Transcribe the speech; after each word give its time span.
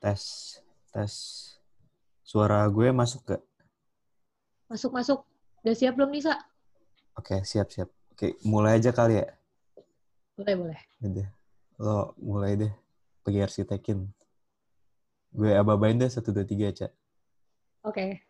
Tes, 0.00 0.56
tes. 0.96 1.12
Suara 2.24 2.64
gue 2.72 2.88
masuk 2.88 3.20
gak? 3.36 3.42
Masuk, 4.72 4.96
masuk. 4.96 5.20
Udah 5.60 5.76
siap 5.76 5.92
belum, 5.92 6.08
Nisa? 6.08 6.40
Oke, 7.20 7.44
siap, 7.44 7.68
siap. 7.68 7.92
Oke, 8.16 8.40
mulai 8.48 8.80
aja 8.80 8.96
kali 8.96 9.20
ya. 9.20 9.28
Boleh, 10.40 10.56
boleh. 10.56 10.80
Udah. 11.04 11.28
Lo 11.76 12.16
mulai 12.16 12.56
deh. 12.56 12.72
Pergi 13.20 13.44
arsitekin. 13.44 14.08
Gue 15.36 15.52
ababain 15.52 16.00
deh, 16.00 16.08
satu, 16.08 16.32
dua, 16.32 16.48
tiga, 16.48 16.72
Cak. 16.72 16.92
Oke. 17.84 18.24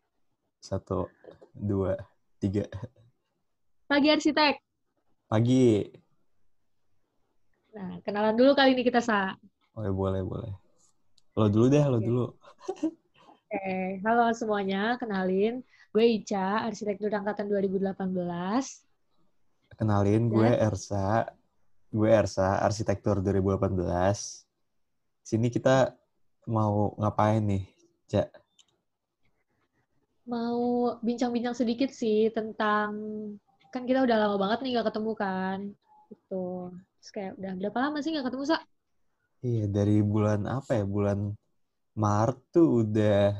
Satu, 0.58 1.06
dua, 1.54 1.94
tiga. 2.42 2.66
Pagi 3.86 4.10
arsitek. 4.10 4.58
Pagi. 5.30 5.86
Nah, 7.78 8.02
kenalan 8.02 8.34
dulu 8.34 8.58
kali 8.58 8.74
ini 8.74 8.82
kita, 8.82 8.98
Sa. 8.98 9.38
Oh, 9.78 9.86
ya, 9.86 9.94
boleh, 9.94 10.26
boleh. 10.26 10.50
Lo 11.40 11.48
dulu 11.48 11.72
deh, 11.72 11.80
lo 11.88 11.96
dulu. 12.04 12.24
Oke, 12.68 13.96
halo 14.04 14.28
semuanya. 14.36 15.00
Kenalin, 15.00 15.64
gue 15.88 16.04
Ica, 16.04 16.68
arsitektur 16.68 17.08
angkatan 17.08 17.48
2018. 17.48 18.84
Kenalin, 19.72 20.28
gue 20.28 20.44
Dan- 20.44 20.60
Ersa. 20.68 21.32
Gue 21.88 22.12
Ersa, 22.12 22.60
arsitektur 22.60 23.24
2018. 23.24 24.44
Sini 25.24 25.48
kita 25.48 25.96
mau 26.44 26.92
ngapain 27.00 27.40
nih, 27.40 27.64
Cak? 28.04 28.28
Mau 30.28 30.92
bincang-bincang 31.00 31.56
sedikit 31.56 31.88
sih 31.88 32.28
tentang, 32.36 32.92
kan 33.72 33.88
kita 33.88 34.04
udah 34.04 34.28
lama 34.28 34.36
banget 34.36 34.60
nih 34.60 34.76
gak 34.76 34.92
ketemu 34.92 35.12
kan. 35.16 35.58
Gitu. 36.12 36.68
Terus 37.00 37.10
kayak, 37.16 37.32
udah 37.40 37.52
berapa 37.56 37.78
lama 37.88 38.04
sih 38.04 38.12
gak 38.12 38.28
ketemu, 38.28 38.44
Sa? 38.44 38.60
Iya, 39.40 39.64
dari 39.72 40.04
bulan 40.04 40.44
apa 40.44 40.76
ya? 40.76 40.84
Bulan 40.84 41.32
Maret 41.96 42.38
tuh 42.52 42.84
udah 42.84 43.32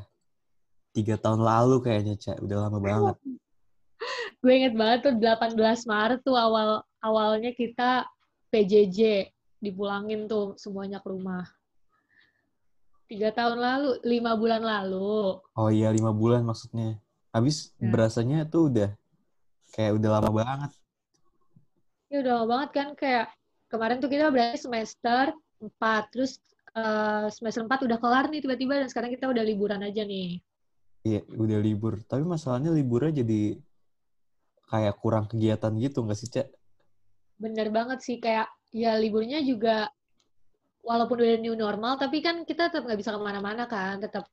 tiga 0.97 1.21
tahun 1.21 1.45
lalu 1.45 1.77
kayaknya, 1.85 2.17
Cak. 2.17 2.41
Udah 2.41 2.67
lama 2.67 2.79
banget. 2.81 3.17
Gue 4.41 4.53
inget 4.57 4.73
banget 4.73 4.99
tuh 5.05 5.15
18 5.21 5.61
Maret 5.85 6.21
tuh 6.25 6.33
awal 6.33 6.81
awalnya 7.05 7.53
kita 7.53 8.09
PJJ 8.49 9.29
dipulangin 9.61 10.25
tuh 10.25 10.57
semuanya 10.57 11.05
ke 11.05 11.13
rumah. 11.13 11.45
Tiga 13.05 13.29
tahun 13.37 13.61
lalu, 13.61 13.91
lima 14.09 14.33
bulan 14.41 14.65
lalu. 14.65 15.37
Oh 15.53 15.69
iya, 15.69 15.93
lima 15.93 16.15
bulan 16.17 16.41
maksudnya. 16.41 16.97
Habis 17.31 17.77
Ya. 17.77 17.93
berasanya 17.93 18.49
tuh 18.49 18.73
udah 18.73 18.91
kayak 19.77 20.01
udah 20.01 20.11
lama 20.17 20.31
banget. 20.33 20.71
Ya 22.09 22.25
udah 22.25 22.33
lama 22.41 22.47
banget 22.49 22.71
kan 22.73 22.89
kayak 22.97 23.27
kemarin 23.69 24.01
tuh 24.01 24.09
kita 24.09 24.33
berarti 24.33 24.59
semester 24.65 25.37
4, 25.61 26.09
terus 26.11 26.41
eh, 26.75 27.29
semester 27.29 27.63
4 27.65 27.87
udah 27.87 27.99
kelar 28.01 28.33
nih 28.33 28.41
tiba-tiba 28.43 28.81
dan 28.81 28.89
sekarang 28.89 29.13
kita 29.13 29.29
udah 29.29 29.45
liburan 29.45 29.85
aja 29.85 30.03
nih. 30.03 30.41
Iya, 31.05 31.21
udah 31.33 31.59
libur. 31.61 32.01
Tapi 32.05 32.25
masalahnya 32.25 32.73
liburnya 32.73 33.25
jadi 33.25 33.57
kayak 34.69 34.95
kurang 35.01 35.29
kegiatan 35.29 35.73
gitu 35.77 36.05
nggak 36.05 36.19
sih, 36.19 36.29
Cak? 36.29 36.49
Bener 37.41 37.73
banget 37.73 38.05
sih 38.05 38.21
kayak 38.21 38.49
ya 38.71 38.97
liburnya 39.01 39.41
juga 39.41 39.89
walaupun 40.81 41.21
udah 41.21 41.41
new 41.43 41.57
normal 41.59 42.01
tapi 42.01 42.23
kan 42.25 42.47
kita 42.47 42.71
tetap 42.71 42.87
nggak 42.87 43.01
bisa 43.01 43.13
ke 43.13 43.21
mana-mana 43.21 43.65
kan, 43.69 44.01
tetap 44.01 44.29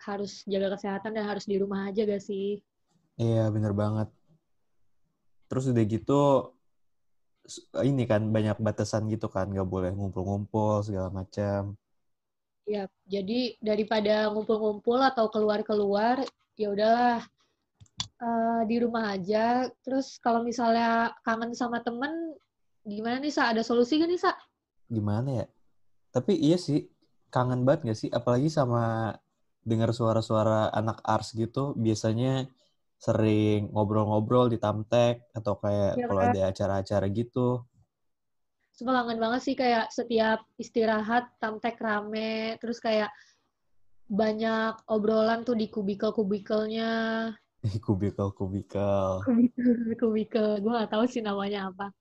harus 0.00 0.44
jaga 0.48 0.76
kesehatan 0.76 1.12
dan 1.12 1.28
harus 1.28 1.44
di 1.44 1.60
rumah 1.60 1.92
aja 1.92 2.08
gak 2.08 2.24
sih? 2.24 2.56
Iya, 3.20 3.52
bener 3.52 3.76
banget. 3.76 4.08
Terus 5.52 5.64
udah 5.68 5.84
gitu, 5.84 6.22
ini 7.82 8.06
kan 8.06 8.22
banyak 8.30 8.58
batasan 8.62 9.10
gitu 9.10 9.26
kan, 9.26 9.50
nggak 9.50 9.66
boleh 9.66 9.90
ngumpul-ngumpul 9.90 10.86
segala 10.86 11.10
macam. 11.10 11.74
Ya, 12.68 12.86
jadi 13.10 13.58
daripada 13.58 14.30
ngumpul-ngumpul 14.30 15.02
atau 15.02 15.26
keluar-keluar, 15.26 16.22
ya 16.54 16.70
udahlah 16.70 17.18
eh, 18.22 18.62
di 18.70 18.76
rumah 18.78 19.16
aja. 19.18 19.66
Terus 19.82 20.22
kalau 20.22 20.46
misalnya 20.46 21.10
kangen 21.26 21.50
sama 21.56 21.82
temen, 21.82 22.38
gimana 22.86 23.18
nih, 23.18 23.34
Sa? 23.34 23.50
Ada 23.50 23.66
solusi 23.66 23.98
gak 23.98 24.06
nih, 24.06 24.20
Sa? 24.22 24.32
Gimana 24.86 25.44
ya? 25.44 25.46
Tapi 26.14 26.38
iya 26.38 26.54
sih, 26.54 26.86
kangen 27.34 27.66
banget 27.66 27.90
nggak 27.90 27.98
sih? 27.98 28.10
Apalagi 28.10 28.50
sama 28.50 29.14
dengar 29.66 29.90
suara-suara 29.90 30.70
anak 30.70 31.02
ars 31.02 31.34
gitu, 31.34 31.74
biasanya 31.74 32.46
sering 33.00 33.72
ngobrol-ngobrol 33.72 34.52
di 34.52 34.60
Tamtek 34.60 35.32
atau 35.32 35.56
kayak 35.56 35.96
Iya 35.96 36.04
kalau 36.04 36.20
ada 36.20 36.40
acara-acara 36.52 37.06
gitu. 37.08 37.64
Sumpah 38.76 39.04
kangen 39.04 39.20
banget 39.20 39.40
sih 39.44 39.56
kayak 39.56 39.88
setiap 39.88 40.44
istirahat, 40.56 41.28
tamtek 41.36 41.76
rame, 41.80 42.56
terus 42.60 42.80
kayak 42.80 43.12
banyak 44.08 44.72
obrolan 44.88 45.44
tuh 45.44 45.56
di 45.56 45.68
kubikel-kubikelnya. 45.68 46.92
Kubikel-kubikel. 47.86 49.20
Kubikel, 50.00 50.48
gue 50.64 50.72
gak 50.72 50.92
tahu 50.92 51.04
sih 51.04 51.20
namanya 51.20 51.68
apa. 51.68 51.92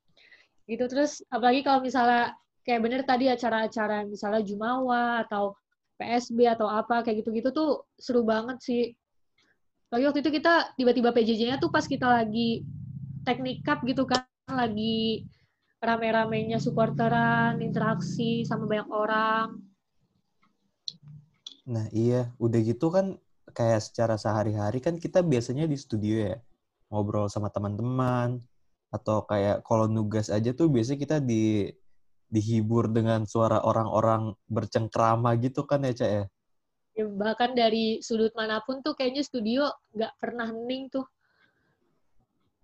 Gitu, 0.68 0.88
terus 0.88 1.20
apalagi 1.28 1.68
kalau 1.68 1.84
misalnya 1.84 2.32
kayak 2.64 2.80
bener 2.80 3.02
tadi 3.04 3.28
acara-acara 3.28 4.08
misalnya 4.08 4.40
Jumawa 4.40 5.28
atau 5.28 5.60
PSB 6.00 6.48
atau 6.48 6.72
apa, 6.72 7.04
kayak 7.04 7.28
gitu-gitu 7.28 7.52
tuh 7.52 7.92
seru 8.00 8.24
banget 8.24 8.58
sih. 8.64 8.96
Lagi 9.90 10.04
waktu 10.06 10.22
itu 10.22 10.32
kita 10.38 10.78
tiba-tiba 10.78 11.10
PJJ-nya 11.10 11.58
tuh 11.58 11.74
pas 11.74 11.82
kita 11.82 12.06
lagi 12.06 12.62
teknik 13.26 13.66
cup 13.66 13.82
gitu 13.90 14.06
kan, 14.06 14.22
lagi 14.46 15.26
rame-ramenya 15.82 16.62
supporteran, 16.62 17.58
interaksi 17.58 18.46
sama 18.46 18.70
banyak 18.70 18.90
orang. 18.94 19.48
Nah 21.66 21.90
iya, 21.90 22.30
udah 22.38 22.60
gitu 22.62 22.94
kan 22.94 23.18
kayak 23.50 23.82
secara 23.82 24.14
sehari-hari 24.14 24.78
kan 24.78 25.02
kita 25.02 25.26
biasanya 25.26 25.66
di 25.66 25.74
studio 25.74 26.22
ya, 26.34 26.38
ngobrol 26.94 27.26
sama 27.26 27.50
teman-teman, 27.50 28.46
atau 28.94 29.26
kayak 29.26 29.66
kalau 29.66 29.90
nugas 29.90 30.30
aja 30.30 30.54
tuh 30.54 30.70
biasanya 30.70 31.02
kita 31.02 31.18
di 31.18 31.66
dihibur 32.30 32.94
dengan 32.94 33.26
suara 33.26 33.58
orang-orang 33.66 34.38
bercengkrama 34.46 35.34
gitu 35.42 35.66
kan 35.66 35.82
ya, 35.82 35.98
Cak 35.98 36.12
ya? 36.14 36.24
Ya, 36.98 37.06
bahkan 37.08 37.52
dari 37.56 38.02
sudut 38.04 38.34
mana 38.40 38.60
pun 38.66 38.82
tuh 38.86 38.94
kayaknya 38.98 39.24
studio 39.24 39.62
nggak 39.96 40.14
pernah 40.22 40.48
hening 40.52 40.84
tuh. 40.94 41.06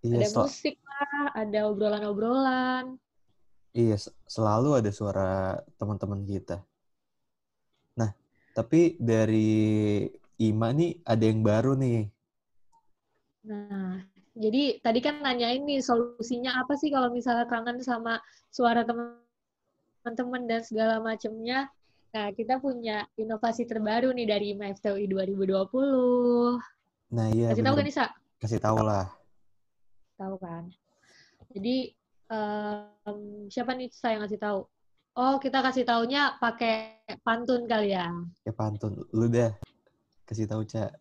Iya, 0.06 0.18
Ada 0.22 0.28
musik 0.38 0.76
lah, 0.86 1.26
ada 1.34 1.60
obrolan-obrolan. 1.72 2.86
iya, 3.82 3.96
selalu 4.36 4.70
ada 4.80 4.92
suara 5.00 5.30
teman-teman 5.80 6.22
kita. 6.30 6.56
Nah, 8.00 8.12
tapi 8.56 8.96
dari 9.00 9.50
Ima 10.48 10.70
nih 10.76 11.00
ada 11.08 11.24
yang 11.24 11.40
baru 11.44 11.74
nih. 11.80 12.00
Nah, 13.46 14.02
jadi 14.36 14.82
tadi 14.84 15.00
kan 15.06 15.16
nanyain 15.26 15.62
nih 15.70 15.80
solusinya 15.80 16.52
apa 16.62 16.74
sih 16.82 16.90
kalau 16.96 17.10
misalnya 17.14 17.46
kangen 17.52 17.80
sama 17.90 18.20
suara 18.52 18.82
teman-teman 18.90 20.44
dan 20.50 20.62
segala 20.66 20.96
macamnya. 21.00 21.70
Nah, 22.16 22.32
kita 22.32 22.64
punya 22.64 23.04
inovasi 23.20 23.68
terbaru 23.68 24.16
nih 24.16 24.24
dari 24.24 24.56
IMA 24.56 24.72
FTUI 24.80 25.04
2020. 25.12 26.56
Nah, 27.12 27.28
iya 27.28 27.52
Kasih 27.52 27.60
tahu 27.68 27.76
kan, 27.76 27.84
Nisa? 27.84 28.06
Kasih 28.40 28.60
tahu 28.64 28.80
lah. 28.80 29.12
Tahu 30.16 30.40
kan? 30.40 30.72
Jadi, 31.52 31.92
em, 32.32 33.20
siapa 33.52 33.76
nih 33.76 33.92
saya 33.92 34.24
ngasih 34.24 34.40
tahu? 34.40 34.64
Oh, 35.20 35.36
kita 35.44 35.60
kasih 35.60 35.84
taunya 35.84 36.40
pakai 36.40 37.04
pantun 37.20 37.68
kali 37.68 37.92
ya. 37.92 38.08
Ya 38.48 38.56
pantun, 38.56 38.96
lu 39.12 39.28
deh. 39.28 39.52
Kasih 40.24 40.48
tahu, 40.48 40.64
Cak. 40.64 40.96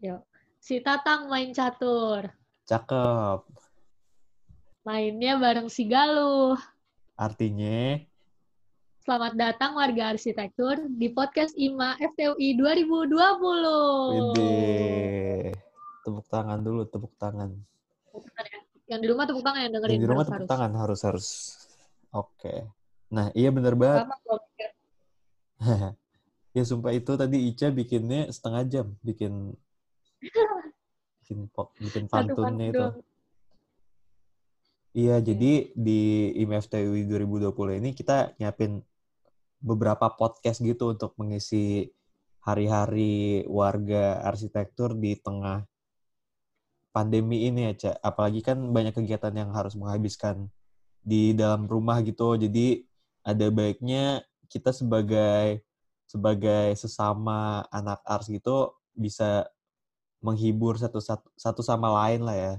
Yuk. 0.00 0.24
Si 0.64 0.80
Tatang 0.80 1.28
main 1.28 1.52
catur. 1.52 2.24
Cakep. 2.64 3.44
Mainnya 4.90 5.38
bareng 5.38 5.70
si 5.70 5.86
Galuh. 5.86 6.58
Artinya, 7.14 7.94
Selamat 9.06 9.38
datang 9.38 9.78
warga 9.78 10.10
arsitektur 10.10 10.82
di 10.98 11.14
podcast 11.14 11.54
IMA 11.54 11.94
FTUI 11.94 12.58
2020. 12.58 14.34
Wede. 14.34 15.54
Tepuk 16.02 16.26
tangan 16.26 16.58
dulu, 16.66 16.82
tepuk 16.90 17.14
tangan. 17.22 17.54
Ya? 17.54 18.58
Yang 18.90 19.00
di 19.06 19.08
rumah 19.14 19.30
tepuk 19.30 19.46
tangan 19.46 19.60
yang 19.62 19.78
dengerin 19.78 19.94
Yang 19.94 20.02
di 20.02 20.08
rumah 20.10 20.24
harus, 20.26 20.34
tepuk 20.34 20.42
harus. 20.42 20.50
tangan 20.50 20.72
harus 20.74 21.00
harus. 21.06 21.26
Oke. 22.10 22.54
Nah, 23.14 23.30
iya 23.38 23.54
bener 23.54 23.78
banget. 23.78 24.10
Sama 24.10 24.18
gua 24.26 24.42
mikir. 24.42 24.70
ya 26.58 26.62
sumpah 26.66 26.90
itu 26.90 27.14
tadi 27.14 27.38
Ica 27.46 27.70
bikinnya 27.70 28.26
setengah 28.26 28.66
jam, 28.66 28.98
bikin 29.06 29.54
bikin 31.22 31.46
bikin 31.78 32.04
pantunnya 32.10 32.74
pantun 32.74 32.98
itu. 32.98 33.09
Iya, 34.90 35.22
jadi 35.22 35.70
di 35.86 35.90
IMFTUI 36.42 37.06
2020 37.06 37.78
ini 37.78 37.94
kita 37.94 38.34
nyiapin 38.42 38.82
beberapa 39.62 40.06
podcast 40.18 40.58
gitu 40.66 40.90
untuk 40.94 41.14
mengisi 41.20 41.86
hari-hari 42.42 43.46
warga 43.46 44.18
arsitektur 44.30 44.98
di 44.98 45.14
tengah 45.24 45.62
pandemi 46.94 47.46
ini 47.46 47.70
ya, 47.70 47.72
Cak. 47.80 47.96
Apalagi 48.02 48.40
kan 48.42 48.58
banyak 48.74 48.94
kegiatan 48.98 49.34
yang 49.40 49.50
harus 49.54 49.74
menghabiskan 49.78 50.50
di 51.06 51.32
dalam 51.38 51.70
rumah 51.70 52.02
gitu. 52.02 52.34
Jadi 52.34 52.82
ada 53.22 53.46
baiknya 53.54 54.26
kita 54.50 54.74
sebagai 54.74 55.62
sebagai 56.10 56.74
sesama 56.74 57.62
anak 57.70 58.02
ars 58.02 58.26
gitu 58.26 58.74
bisa 58.98 59.46
menghibur 60.18 60.74
satu 60.82 60.98
satu, 60.98 61.28
satu 61.38 61.62
sama 61.62 61.88
lain 62.04 62.26
lah 62.26 62.36
ya. 62.36 62.54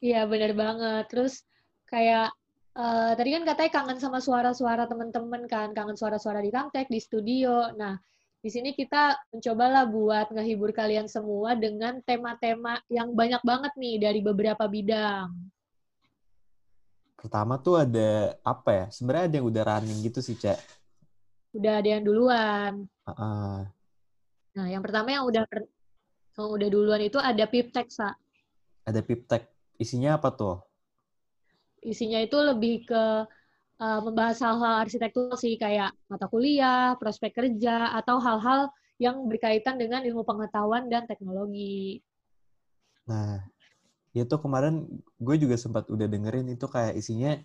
Iya 0.00 0.24
benar 0.24 0.52
banget. 0.56 1.04
Terus 1.12 1.44
kayak 1.84 2.32
uh, 2.76 3.12
tadi 3.14 3.36
kan 3.36 3.44
katanya 3.44 3.70
kangen 3.70 3.98
sama 4.00 4.18
suara-suara 4.18 4.88
teman-teman 4.88 5.44
kan, 5.44 5.76
kangen 5.76 5.96
suara-suara 5.96 6.40
di 6.40 6.48
Kamtek, 6.48 6.88
di 6.88 7.00
studio. 7.00 7.68
Nah, 7.76 8.00
di 8.40 8.48
sini 8.48 8.72
kita 8.72 9.20
mencobalah 9.36 9.84
buat 9.84 10.32
ngehibur 10.32 10.72
kalian 10.72 11.04
semua 11.04 11.52
dengan 11.52 12.00
tema-tema 12.00 12.80
yang 12.88 13.12
banyak 13.12 13.44
banget 13.44 13.72
nih 13.76 13.96
dari 14.00 14.20
beberapa 14.24 14.64
bidang. 14.64 15.28
Pertama 17.20 17.60
tuh 17.60 17.84
ada 17.84 18.32
apa 18.40 18.70
ya? 18.72 18.84
Sebenarnya 18.88 19.24
ada 19.28 19.36
yang 19.36 19.48
udah 19.52 19.62
running 19.68 19.98
gitu 20.00 20.24
sih, 20.24 20.40
Cak. 20.40 20.56
Udah 21.52 21.84
ada 21.84 21.88
yang 22.00 22.02
duluan. 22.08 22.88
Uh 23.04 23.12
-uh. 23.12 23.56
Nah, 24.56 24.66
yang 24.72 24.80
pertama 24.80 25.12
yang 25.12 25.28
udah 25.28 25.44
yang 26.40 26.48
udah 26.48 26.68
duluan 26.72 27.04
itu 27.04 27.20
ada 27.20 27.44
Piptek, 27.44 27.92
Sa. 27.92 28.16
Ada 28.88 29.04
Piptek. 29.04 29.59
Isinya 29.80 30.20
apa 30.20 30.28
tuh? 30.36 30.60
Isinya 31.80 32.20
itu 32.20 32.36
lebih 32.36 32.84
ke 32.84 33.04
uh, 33.80 34.00
membahas 34.04 34.36
hal-hal 34.44 34.84
arsitektur 34.84 35.32
sih 35.40 35.56
kayak 35.56 35.96
mata 36.04 36.28
kuliah, 36.28 36.92
prospek 37.00 37.32
kerja, 37.32 37.96
atau 37.96 38.20
hal-hal 38.20 38.68
yang 39.00 39.24
berkaitan 39.24 39.80
dengan 39.80 40.04
ilmu 40.04 40.20
pengetahuan 40.28 40.92
dan 40.92 41.08
teknologi. 41.08 42.04
Nah, 43.08 43.40
itu 44.12 44.36
kemarin 44.36 44.84
gue 45.16 45.36
juga 45.40 45.56
sempat 45.56 45.88
udah 45.88 46.04
dengerin 46.04 46.52
itu 46.52 46.68
kayak 46.68 47.00
isinya 47.00 47.40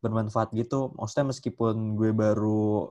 bermanfaat 0.00 0.56
gitu. 0.56 0.96
Maksudnya 0.96 1.36
meskipun 1.36 2.00
gue 2.00 2.10
baru 2.16 2.88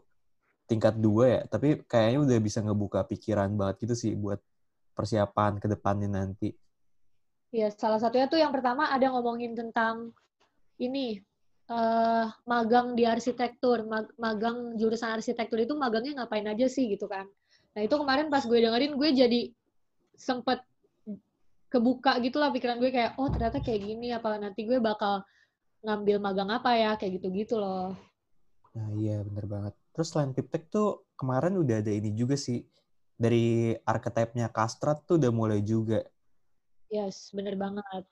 tingkat 0.70 1.02
dua 1.02 1.26
ya, 1.26 1.42
tapi 1.50 1.82
kayaknya 1.90 2.20
udah 2.22 2.38
bisa 2.38 2.62
ngebuka 2.62 3.02
pikiran 3.10 3.50
banget 3.58 3.90
gitu 3.90 3.96
sih 3.98 4.12
buat 4.14 4.38
persiapan 4.94 5.58
ke 5.58 5.66
depannya 5.66 6.10
nanti. 6.10 6.54
Ya, 7.56 7.72
salah 7.72 8.04
satunya 8.04 8.28
tuh 8.28 8.36
yang 8.36 8.52
pertama 8.52 8.92
ada 8.92 9.08
ngomongin 9.16 9.56
tentang 9.56 10.12
ini 10.76 11.24
uh, 11.72 12.28
magang 12.44 13.00
di 13.00 13.08
arsitektur, 13.08 13.88
mag 13.88 14.12
magang 14.20 14.76
jurusan 14.76 15.16
arsitektur 15.16 15.64
itu 15.64 15.72
magangnya 15.72 16.20
ngapain 16.20 16.44
aja 16.52 16.68
sih 16.68 16.92
gitu 16.92 17.08
kan. 17.08 17.24
Nah 17.72 17.82
itu 17.88 17.96
kemarin 17.96 18.28
pas 18.28 18.44
gue 18.44 18.60
dengerin 18.60 19.00
gue 19.00 19.10
jadi 19.16 19.42
sempet 20.20 20.68
kebuka 21.72 22.20
gitu 22.20 22.44
lah 22.44 22.52
pikiran 22.52 22.80
gue 22.80 22.92
kayak 22.92 23.16
oh 23.20 23.32
ternyata 23.32 23.64
kayak 23.64 23.84
gini 23.84 24.12
apa 24.12 24.36
nanti 24.36 24.64
gue 24.64 24.80
bakal 24.80 25.24
ngambil 25.84 26.20
magang 26.20 26.52
apa 26.52 26.76
ya 26.76 26.92
kayak 27.00 27.24
gitu-gitu 27.24 27.56
loh. 27.56 27.96
Nah 28.76 28.92
iya 29.00 29.24
bener 29.24 29.48
banget. 29.48 29.74
Terus 29.96 30.12
selain 30.12 30.36
Piptek 30.36 30.68
tuh 30.68 31.08
kemarin 31.16 31.56
udah 31.56 31.80
ada 31.80 31.92
ini 31.92 32.12
juga 32.12 32.36
sih 32.36 32.68
dari 33.16 33.72
archetype-nya 33.72 34.52
Kastrat 34.52 35.08
tuh 35.08 35.16
udah 35.16 35.32
mulai 35.32 35.64
juga. 35.64 36.04
Yes, 36.90 37.34
bener 37.34 37.58
banget. 37.58 38.04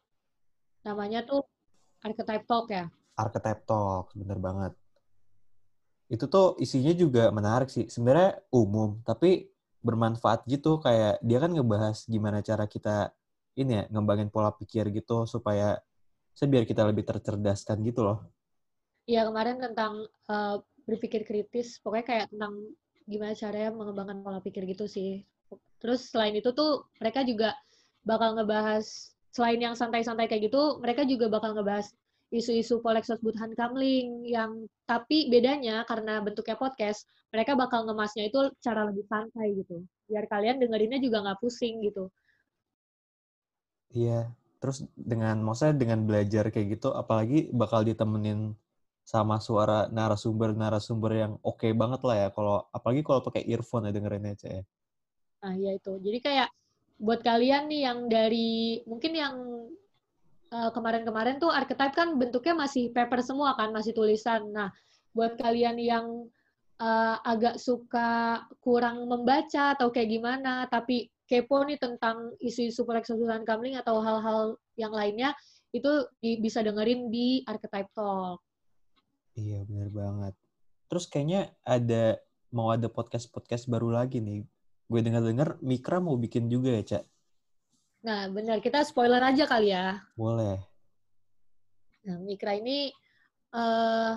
Namanya 0.84 1.24
tuh 1.24 1.46
Archetype 2.04 2.46
Talk 2.50 2.68
ya? 2.68 2.90
Archetype 3.16 3.64
Talk, 3.64 4.12
bener 4.18 4.38
banget. 4.42 4.74
Itu 6.12 6.28
tuh 6.28 6.60
isinya 6.60 6.92
juga 6.92 7.30
menarik 7.32 7.70
sih. 7.72 7.88
Sebenarnya 7.88 8.42
umum, 8.52 9.00
tapi 9.08 9.50
bermanfaat 9.86 10.44
gitu. 10.50 10.82
Kayak 10.82 11.22
dia 11.24 11.38
kan 11.40 11.52
ngebahas 11.54 12.04
gimana 12.10 12.44
cara 12.44 12.66
kita 12.68 13.14
ini 13.54 13.80
ya, 13.80 13.84
ngembangin 13.94 14.34
pola 14.34 14.50
pikir 14.52 14.90
gitu 14.90 15.30
supaya 15.30 15.78
biar 16.34 16.66
kita 16.66 16.84
lebih 16.84 17.06
tercerdaskan 17.06 17.80
gitu 17.86 18.04
loh. 18.04 18.20
Iya, 19.06 19.30
kemarin 19.30 19.62
tentang 19.62 20.10
uh, 20.28 20.58
berpikir 20.90 21.24
kritis. 21.24 21.80
Pokoknya 21.80 22.06
kayak 22.06 22.26
tentang 22.34 22.54
gimana 23.08 23.34
caranya 23.36 23.70
mengembangkan 23.72 24.20
pola 24.26 24.40
pikir 24.42 24.66
gitu 24.68 24.90
sih. 24.90 25.24
Terus 25.80 26.10
selain 26.10 26.36
itu 26.36 26.52
tuh 26.56 26.88
mereka 26.98 27.22
juga 27.28 27.54
bakal 28.04 28.36
ngebahas 28.36 28.86
selain 29.34 29.60
yang 29.60 29.74
santai-santai 29.74 30.30
kayak 30.30 30.52
gitu, 30.52 30.78
mereka 30.80 31.04
juga 31.08 31.26
bakal 31.32 31.58
ngebahas 31.58 31.90
isu-isu 32.34 32.82
Polexos 32.82 33.22
Buthan 33.22 33.54
Kamling 33.54 34.26
yang 34.26 34.66
tapi 34.90 35.30
bedanya 35.30 35.86
karena 35.86 36.22
bentuknya 36.22 36.58
podcast, 36.58 37.06
mereka 37.30 37.54
bakal 37.54 37.86
ngemasnya 37.86 38.30
itu 38.30 38.50
cara 38.62 38.86
lebih 38.90 39.06
santai 39.06 39.58
gitu. 39.58 39.86
Biar 40.10 40.26
kalian 40.30 40.62
dengerinnya 40.62 41.02
juga 41.02 41.22
nggak 41.26 41.40
pusing 41.42 41.82
gitu. 41.86 42.10
Iya, 43.94 44.34
terus 44.58 44.86
dengan 44.98 45.38
maksudnya 45.46 45.78
dengan 45.78 46.06
belajar 46.10 46.50
kayak 46.50 46.78
gitu, 46.78 46.90
apalagi 46.94 47.54
bakal 47.54 47.86
ditemenin 47.86 48.58
sama 49.06 49.38
suara 49.38 49.86
narasumber-narasumber 49.92 51.12
yang 51.14 51.34
oke 51.46 51.62
okay 51.62 51.72
banget 51.78 52.02
lah 52.02 52.18
ya. 52.18 52.28
Kalau 52.34 52.66
apalagi 52.74 53.02
kalau 53.06 53.22
pakai 53.22 53.46
earphone 53.46 53.90
ya 53.90 53.94
dengerinnya 53.94 54.34
aja 54.34 54.48
ya. 54.50 54.64
Nah, 55.44 55.54
iya 55.60 55.72
itu. 55.76 55.94
Jadi 56.00 56.18
kayak 56.24 56.50
buat 57.04 57.20
kalian 57.20 57.68
nih 57.68 57.82
yang 57.84 58.08
dari 58.08 58.80
mungkin 58.88 59.12
yang 59.12 59.36
uh, 60.56 60.72
kemarin-kemarin 60.72 61.36
tuh 61.36 61.52
archetype 61.52 61.92
kan 61.92 62.16
bentuknya 62.16 62.56
masih 62.56 62.96
paper 62.96 63.20
semua 63.20 63.60
kan, 63.60 63.76
masih 63.76 63.92
tulisan. 63.92 64.48
Nah, 64.56 64.72
buat 65.12 65.36
kalian 65.36 65.76
yang 65.84 66.32
uh, 66.80 67.20
agak 67.28 67.60
suka 67.60 68.40
kurang 68.64 69.04
membaca 69.12 69.76
atau 69.76 69.92
kayak 69.92 70.16
gimana, 70.16 70.64
tapi 70.72 71.12
kepo 71.28 71.68
nih 71.68 71.76
tentang 71.76 72.32
isu-isu 72.40 72.88
pereksosulan 72.88 73.44
kamling 73.44 73.76
atau 73.76 74.00
hal-hal 74.00 74.56
yang 74.80 74.96
lainnya, 74.96 75.36
itu 75.76 76.08
di, 76.24 76.40
bisa 76.40 76.64
dengerin 76.64 77.12
di 77.12 77.44
Archetype 77.44 77.92
Talk. 77.92 78.40
Iya, 79.36 79.68
bener 79.68 79.92
banget. 79.92 80.34
Terus 80.88 81.10
kayaknya 81.12 81.52
ada 81.68 82.16
mau 82.54 82.70
ada 82.70 82.86
podcast-podcast 82.86 83.66
baru 83.66 83.92
lagi 83.92 84.22
nih 84.22 84.46
gue 84.94 85.02
dengar-dengar 85.02 85.58
Mikra 85.66 85.98
mau 85.98 86.14
bikin 86.14 86.46
juga 86.54 86.70
ya, 86.70 86.86
Cak? 86.86 87.04
Nah, 88.06 88.30
benar. 88.30 88.62
Kita 88.62 88.86
spoiler 88.86 89.18
aja 89.26 89.50
kali 89.50 89.74
ya. 89.74 89.98
Boleh. 90.14 90.62
Nah, 92.06 92.22
Mikra 92.22 92.54
ini 92.54 92.94
uh, 93.58 94.14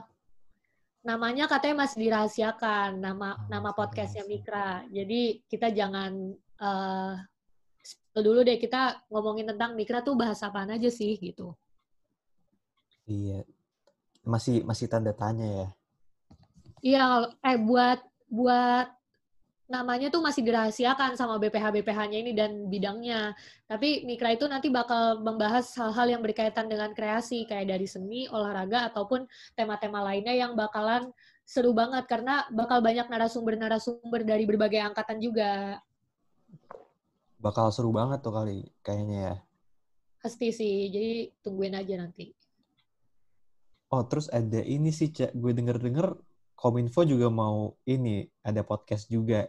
namanya 1.01 1.49
katanya 1.49 1.89
masih 1.89 2.05
dirahasiakan 2.05 3.01
nama 3.01 3.41
oh, 3.41 3.49
nama 3.49 3.73
podcastnya 3.73 4.29
Mikra. 4.29 4.85
Jadi 4.93 5.41
kita 5.49 5.73
jangan 5.73 6.13
uh, 6.61 7.17
dulu 8.13 8.45
deh 8.45 8.61
kita 8.61 9.01
ngomongin 9.09 9.49
tentang 9.57 9.73
Mikra 9.81 10.05
tuh 10.05 10.13
bahasa 10.13 10.53
apa 10.53 10.69
aja 10.69 10.93
sih 10.93 11.17
gitu. 11.17 11.57
Iya. 13.09 13.49
Masih 14.27 14.61
masih 14.67 14.93
tanda 14.93 15.17
tanya 15.17 15.47
ya. 15.47 15.69
Iya, 16.85 17.05
eh 17.41 17.57
buat 17.57 18.03
buat 18.27 18.96
namanya 19.67 20.07
tuh 20.15 20.23
masih 20.23 20.47
dirahasiakan 20.47 21.19
sama 21.19 21.43
BPH-BPH-nya 21.43 22.19
ini 22.23 22.33
dan 22.39 22.71
bidangnya. 22.71 23.35
Tapi 23.67 24.07
Mikra 24.07 24.39
itu 24.39 24.47
nanti 24.47 24.71
bakal 24.71 25.27
membahas 25.27 25.67
hal-hal 25.75 26.19
yang 26.19 26.23
berkaitan 26.23 26.71
dengan 26.71 26.95
kreasi, 26.95 27.47
kayak 27.51 27.75
dari 27.75 27.87
seni, 27.91 28.31
olahraga, 28.31 28.87
ataupun 28.95 29.27
tema-tema 29.59 30.07
lainnya 30.07 30.35
yang 30.39 30.55
bakalan 30.55 31.11
seru 31.43 31.75
banget, 31.75 32.07
karena 32.07 32.47
bakal 32.55 32.79
banyak 32.79 33.11
narasumber-narasumber 33.11 34.23
dari 34.23 34.47
berbagai 34.47 34.83
angkatan 34.83 35.19
juga. 35.19 35.83
Bakal 37.43 37.75
seru 37.75 37.91
banget 37.91 38.23
tuh 38.23 38.35
kali, 38.35 38.71
kayaknya 38.87 39.19
ya. 39.19 39.37
Pasti 40.23 40.55
sih, 40.55 40.91
jadi 40.91 41.31
tungguin 41.43 41.75
aja 41.75 42.07
nanti. 42.07 42.31
Oh, 43.91 44.03
terus 44.07 44.27
ada 44.31 44.63
ini 44.63 44.91
sih, 44.91 45.15
Cak. 45.15 45.35
Gue 45.35 45.55
denger-denger 45.55 46.19
Kominfo 46.57 47.05
juga 47.05 47.29
mau 47.29 47.77
ini 47.85 48.27
ada 48.41 48.65
podcast 48.65 49.07
juga. 49.13 49.47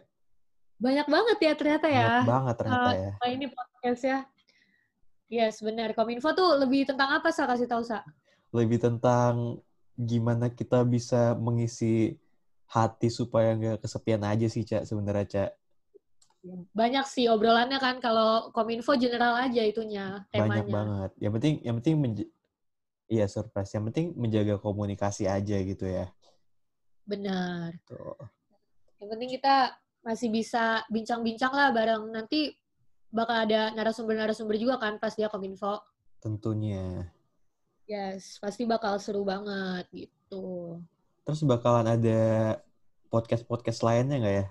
Banyak 0.78 1.06
banget 1.10 1.38
ya 1.42 1.52
ternyata 1.58 1.86
ya. 1.90 2.22
Banyak 2.22 2.30
banget 2.30 2.54
ternyata 2.58 2.90
uh, 2.90 2.94
ya. 2.94 3.12
Ini 3.34 3.46
podcast 3.50 4.02
ya. 4.06 4.18
Yes, 5.28 5.60
benar. 5.60 5.92
Kominfo 5.92 6.32
tuh 6.32 6.56
lebih 6.56 6.88
tentang 6.88 7.20
apa, 7.20 7.28
Sa? 7.28 7.44
Kasih 7.44 7.68
tahu, 7.68 7.84
Sa. 7.84 8.00
Lebih 8.54 8.80
tentang 8.80 9.60
gimana 9.98 10.48
kita 10.48 10.86
bisa 10.88 11.36
mengisi 11.36 12.16
hati 12.70 13.12
supaya 13.12 13.52
nggak 13.58 13.84
kesepian 13.84 14.24
aja 14.24 14.48
sih, 14.48 14.64
Cak, 14.64 14.88
sebenarnya, 14.88 15.26
Cak. 15.28 15.50
Banyak 16.72 17.04
sih 17.04 17.28
obrolannya 17.28 17.76
kan 17.76 18.00
kalau 18.00 18.48
Kominfo 18.56 18.96
general 18.96 19.36
aja 19.36 19.60
itunya, 19.60 20.24
temanya. 20.32 20.64
Banyak 20.64 20.66
banget. 20.70 21.10
Yang 21.20 21.32
penting 21.36 21.54
yang 21.60 21.76
penting 21.82 21.96
Iya, 23.08 23.24
surprise. 23.24 23.72
Yang 23.72 23.84
penting 23.90 24.06
menjaga 24.20 24.60
komunikasi 24.60 25.24
aja 25.24 25.56
gitu 25.64 25.88
ya. 25.88 26.12
Benar. 27.08 27.72
Tuh. 27.88 28.20
Yang 29.00 29.08
penting 29.16 29.30
kita 29.40 29.56
masih 30.08 30.32
bisa 30.32 30.80
bincang-bincang 30.88 31.52
lah 31.52 31.68
bareng. 31.68 32.08
Nanti 32.08 32.56
bakal 33.12 33.44
ada 33.44 33.76
narasumber-narasumber 33.76 34.56
juga 34.56 34.80
kan 34.80 34.96
pas 34.96 35.12
dia 35.12 35.28
kominfo. 35.28 35.84
Tentunya. 36.24 37.12
Yes, 37.84 38.40
pasti 38.40 38.64
bakal 38.64 38.96
seru 38.96 39.28
banget 39.28 39.84
gitu. 39.92 40.80
Terus 41.28 41.44
bakalan 41.44 41.84
ada 41.84 42.20
podcast-podcast 43.12 43.84
lainnya 43.84 44.16
nggak 44.16 44.36
ya? 44.40 44.46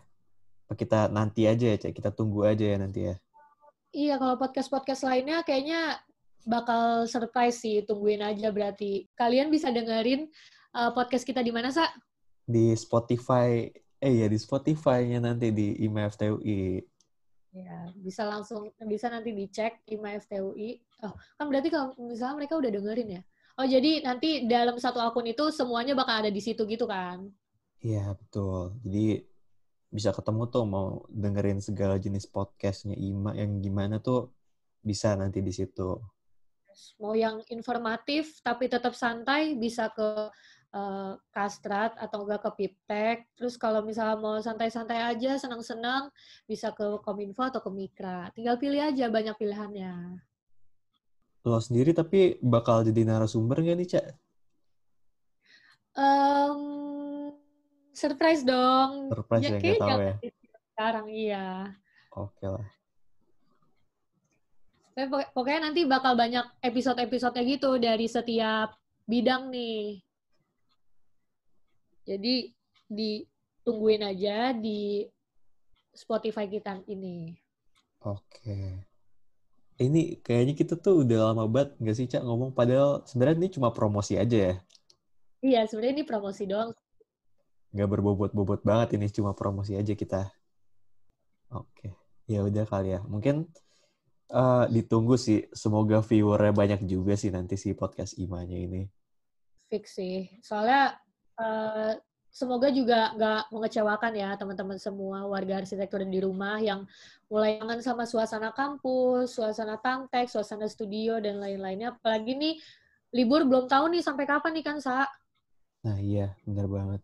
Kita 0.78 1.10
nanti 1.10 1.50
aja 1.50 1.74
ya, 1.74 1.78
Cek. 1.82 1.94
Kita 1.98 2.14
tunggu 2.14 2.46
aja 2.46 2.62
ya 2.62 2.78
nanti 2.78 3.10
ya. 3.10 3.16
Iya, 3.98 4.22
kalau 4.22 4.38
podcast-podcast 4.38 5.10
lainnya 5.10 5.42
kayaknya 5.42 5.98
bakal 6.46 7.10
surprise 7.10 7.62
sih, 7.66 7.82
tungguin 7.82 8.22
aja 8.22 8.54
berarti. 8.54 9.10
Kalian 9.18 9.50
bisa 9.50 9.74
dengerin 9.74 10.30
uh, 10.78 10.94
podcast 10.94 11.26
kita 11.26 11.42
di 11.42 11.50
mana, 11.50 11.74
Sa? 11.74 11.90
Di 12.46 12.78
Spotify, 12.78 13.70
eh 13.98 14.13
ya 14.24 14.27
di 14.30 14.38
Spotify-nya 14.38 15.20
nanti 15.22 15.50
di 15.50 15.74
IMA 15.86 16.10
FTUI. 16.13 16.82
Ya, 17.58 17.89
bisa 17.98 18.22
langsung, 18.27 18.70
bisa 18.86 19.10
nanti 19.10 19.34
dicek 19.34 19.82
IMA 19.89 20.22
FTUI. 20.22 20.77
Oh, 21.01 21.13
kan 21.38 21.46
berarti 21.50 21.74
kalau 21.74 21.98
misalnya 21.98 22.38
mereka 22.38 22.54
udah 22.60 22.70
dengerin 22.70 23.18
ya? 23.18 23.22
Oh, 23.58 23.66
jadi 23.66 24.06
nanti 24.06 24.46
dalam 24.46 24.77
satu 24.77 25.01
akun 25.01 25.25
itu 25.25 25.50
semuanya 25.50 25.98
bakal 25.98 26.22
ada 26.22 26.30
di 26.30 26.38
situ 26.38 26.62
gitu 26.70 26.86
kan? 26.86 27.25
Iya, 27.82 28.13
betul. 28.13 28.77
Jadi 28.86 29.25
bisa 29.88 30.13
ketemu 30.13 30.44
tuh 30.51 30.63
mau 30.68 31.01
dengerin 31.10 31.63
segala 31.63 31.98
jenis 31.98 32.30
podcastnya 32.30 32.94
Ima 32.94 33.34
yang 33.34 33.58
gimana 33.63 33.98
tuh 33.98 34.30
bisa 34.84 35.18
nanti 35.18 35.42
di 35.42 35.50
situ. 35.50 35.98
Mau 37.01 37.18
yang 37.18 37.42
informatif 37.50 38.38
tapi 38.46 38.70
tetap 38.70 38.94
santai 38.94 39.58
bisa 39.58 39.89
ke 39.89 40.30
uh, 40.77 41.17
Kastrat 41.34 41.98
atau 41.98 42.22
enggak 42.29 42.46
ke 42.46 42.51
Piptek. 42.53 43.17
Terus 43.34 43.57
kalau 43.57 43.81
misalnya 43.81 44.22
mau 44.22 44.38
santai-santai 44.38 45.01
aja, 45.01 45.41
senang-senang, 45.41 46.13
bisa 46.46 46.69
ke 46.69 47.01
Kominfo 47.01 47.50
atau 47.50 47.65
ke 47.65 47.74
Mikra. 47.74 48.29
Tinggal 48.38 48.62
pilih 48.62 48.86
aja 48.86 49.10
banyak 49.10 49.34
pilihannya 49.34 50.22
lo 51.48 51.63
sendiri 51.63 51.96
tapi 51.96 52.36
bakal 52.43 52.84
jadi 52.84 53.07
narasumber 53.07 53.63
nggak 53.63 53.77
nih, 53.79 53.89
Cak? 53.96 54.05
Um, 55.98 56.62
surprise 57.96 58.43
dong. 58.43 59.10
Surprise 59.10 59.48
ya, 59.48 59.57
ya 59.57 59.75
tahu 59.79 60.00
ya. 60.03 60.15
Sekarang 60.75 61.07
iya. 61.07 61.48
Oke 62.13 62.46
lah. 62.46 62.67
Pokoknya 65.34 65.69
nanti 65.69 65.86
bakal 65.86 66.17
banyak 66.17 66.46
episode-episodenya 66.62 67.43
gitu 67.46 67.77
dari 67.77 68.05
setiap 68.10 68.75
bidang 69.07 69.53
nih. 69.53 70.01
Jadi 72.08 72.56
ditungguin 72.88 74.08
aja 74.08 74.56
di 74.56 75.04
Spotify 75.92 76.48
kita 76.48 76.80
ini. 76.88 77.36
Oke 78.08 78.88
ini 79.78 80.18
kayaknya 80.26 80.54
kita 80.58 80.74
tuh 80.78 81.06
udah 81.06 81.32
lama 81.32 81.46
banget 81.46 81.78
nggak 81.78 81.96
sih 81.96 82.10
Cak 82.10 82.26
ngomong 82.26 82.50
padahal 82.50 83.06
sebenarnya 83.06 83.46
ini 83.46 83.50
cuma 83.54 83.70
promosi 83.70 84.18
aja 84.18 84.38
ya. 84.38 84.56
Iya, 85.38 85.70
sebenarnya 85.70 86.02
ini 86.02 86.06
promosi 86.06 86.44
doang. 86.50 86.74
Nggak 87.70 87.90
berbobot-bobot 87.94 88.66
banget 88.66 88.98
ini 88.98 89.06
cuma 89.14 89.38
promosi 89.38 89.78
aja 89.78 89.94
kita. 89.94 90.34
Oke, 91.54 91.94
ya 92.26 92.42
udah 92.42 92.66
kali 92.66 92.98
ya. 92.98 93.06
Mungkin 93.06 93.46
uh, 94.34 94.66
ditunggu 94.66 95.14
sih. 95.14 95.46
Semoga 95.54 96.02
viewernya 96.02 96.58
banyak 96.58 96.82
juga 96.90 97.14
sih 97.14 97.30
nanti 97.30 97.54
si 97.54 97.78
podcast 97.78 98.18
Imanya 98.18 98.58
ini. 98.58 98.90
Fix 99.70 100.02
sih. 100.02 100.26
Soalnya 100.42 100.98
uh, 101.38 101.94
semoga 102.38 102.70
juga 102.70 103.13
nggak 103.17 103.41
mengecewakan 103.50 104.13
ya 104.13 104.29
teman-teman 104.38 104.77
semua 104.77 105.25
warga 105.25 105.58
arsitektur 105.58 106.06
di 106.06 106.22
rumah 106.22 106.62
yang 106.62 106.86
mulai 107.27 107.58
kangen 107.58 107.82
sama 107.82 108.06
suasana 108.06 108.53
kampus, 108.53 109.34
suasana 109.34 109.82
tantek, 109.82 110.29
suasana 110.29 110.70
studio 110.70 111.17
dan 111.17 111.41
lain-lainnya. 111.41 111.98
Apalagi 111.98 112.38
nih 112.38 112.56
libur 113.15 113.48
belum 113.48 113.65
tahu 113.65 113.89
nih 113.89 114.03
sampai 114.06 114.25
kapan 114.29 114.53
nih 114.53 114.65
kan 114.65 114.77
Sa? 114.77 115.08
Nah 115.82 115.98
iya 115.98 116.36
benar 116.46 116.67
banget. 116.70 117.01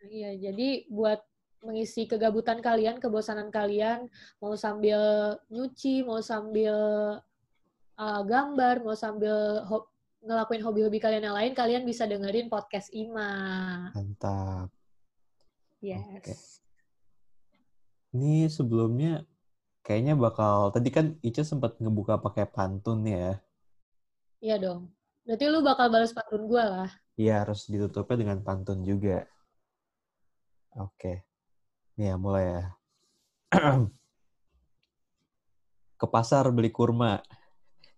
Nah, 0.00 0.08
iya 0.08 0.30
jadi 0.38 0.88
buat 0.88 1.20
mengisi 1.66 2.06
kegabutan 2.06 2.62
kalian, 2.62 3.02
kebosanan 3.02 3.50
kalian, 3.50 4.06
mau 4.38 4.54
sambil 4.54 5.34
nyuci, 5.50 6.06
mau 6.06 6.22
sambil 6.22 6.74
uh, 7.98 8.22
gambar, 8.22 8.86
mau 8.86 8.94
sambil 8.94 9.66
ngelakuin 10.26 10.62
hobi-hobi 10.66 10.98
kalian 10.98 11.30
yang 11.30 11.36
lain, 11.38 11.54
kalian 11.54 11.86
bisa 11.86 12.04
dengerin 12.04 12.50
podcast 12.50 12.90
Ima. 12.90 13.30
Mantap. 13.94 14.68
Yes. 15.78 16.02
Okay. 16.18 16.36
Ini 18.18 18.50
sebelumnya 18.50 19.22
kayaknya 19.86 20.18
bakal 20.18 20.74
tadi 20.74 20.90
kan 20.90 21.14
Ica 21.22 21.46
sempat 21.46 21.78
ngebuka 21.78 22.18
pakai 22.18 22.50
pantun 22.50 23.06
ya. 23.06 23.38
Iya 24.42 24.58
dong. 24.58 24.90
Berarti 25.22 25.44
lu 25.46 25.62
bakal 25.62 25.86
balas 25.94 26.10
pantun 26.10 26.50
gue 26.50 26.62
lah. 26.62 26.90
Iya, 27.16 27.46
harus 27.46 27.70
ditutupnya 27.70 28.26
dengan 28.26 28.38
pantun 28.42 28.82
juga. 28.82 29.24
Oke. 30.76 31.24
Nih 31.96 32.12
ya, 32.12 32.16
mulai 32.20 32.44
ya. 32.44 32.62
Ke 36.00 36.06
pasar 36.10 36.44
beli 36.52 36.68
kurma. 36.68 37.24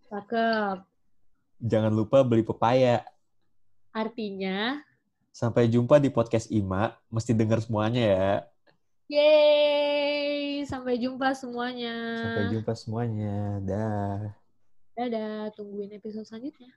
Cakep. 0.07 0.98
Jangan 1.59 1.91
lupa 1.91 2.23
beli 2.23 2.47
pepaya. 2.47 3.03
Artinya? 3.91 4.79
Sampai 5.35 5.67
jumpa 5.67 5.99
di 5.99 6.11
podcast 6.11 6.51
Ima. 6.55 6.95
Mesti 7.11 7.35
dengar 7.35 7.59
semuanya 7.59 8.03
ya. 8.03 8.33
Yeay! 9.11 10.63
Sampai 10.67 11.03
jumpa 11.03 11.35
semuanya. 11.35 11.95
Sampai 12.23 12.55
jumpa 12.55 12.73
semuanya. 12.79 13.37
Dah. 13.67 14.21
Dadah. 14.95 15.51
Tungguin 15.55 15.95
episode 15.99 16.27
selanjutnya. 16.27 16.71